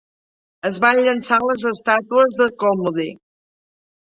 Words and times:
Es 0.69 0.77
van 0.85 1.01
llençar 1.07 1.39
les 1.49 1.65
estàtues 1.73 2.41
de 2.41 2.49
Còmmode. 2.65 3.07